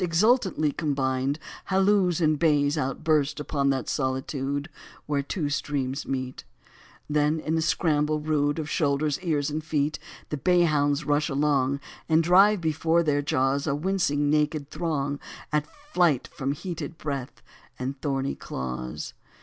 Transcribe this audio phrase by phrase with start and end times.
[0.03, 4.67] Exultantly combined, Halloes and bays outburst Upon that solitude
[5.05, 6.43] Where two streams meet:
[7.07, 12.23] Then in a scramble rude Of shoulders, ears, and feet The banhounds rush along, And
[12.23, 15.19] drive before their jaws A wincing, naked throng
[15.51, 17.43] At flight from heated breath
[17.77, 19.13] and thorny claws.